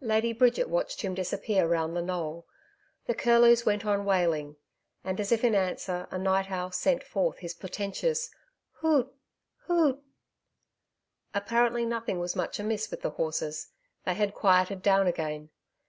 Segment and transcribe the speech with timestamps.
[0.00, 2.46] Lady Bridget watched him disappear round the knoll.
[3.06, 4.54] The curlews went on wailing,
[5.02, 8.30] and as if in answer a night owl sent forth his portentous
[8.74, 9.12] HOOT
[9.66, 10.00] HOOT!...
[11.34, 13.70] Apparently nothing was much amiss with the horses;
[14.04, 15.50] they had quieted down again.